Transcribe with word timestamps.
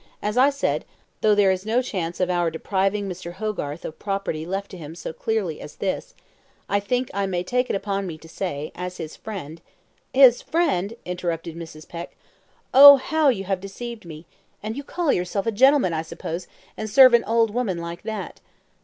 As 0.19 0.35
I 0.35 0.49
said, 0.49 0.83
though 1.21 1.35
there 1.35 1.51
is 1.51 1.63
no 1.63 1.79
chance 1.83 2.19
of 2.19 2.27
our 2.27 2.49
depriving 2.49 3.07
Mr. 3.07 3.33
Hogarth 3.33 3.85
of 3.85 3.99
property 3.99 4.47
left 4.47 4.71
to 4.71 4.77
him 4.79 4.95
so 4.95 5.13
clearly 5.13 5.61
as 5.61 5.75
this, 5.75 6.15
I 6.67 6.79
think 6.79 7.11
I 7.13 7.27
may 7.27 7.43
take 7.43 7.69
it 7.69 7.75
upon 7.75 8.07
me 8.07 8.17
to 8.17 8.27
say, 8.27 8.71
as 8.73 8.97
his 8.97 9.15
friend" 9.15 9.61
"His 10.25 10.41
friend!" 10.41 10.95
interrupted 11.05 11.55
Mrs 11.55 11.87
Peck. 11.87 12.15
"Oh, 12.73 12.95
how 12.95 13.29
you 13.29 13.43
have 13.43 13.61
deceived 13.61 14.03
me! 14.03 14.25
And 14.63 14.75
you 14.75 14.83
call 14.83 15.13
yourself 15.13 15.45
a 15.45 15.51
gentleman, 15.51 15.93
I 15.93 16.01
suppose; 16.01 16.47
and 16.75 16.89
serve 16.89 17.13
an 17.13 17.23
old 17.25 17.53
woman 17.53 17.77
like 17.77 18.01
that." 18.01 18.39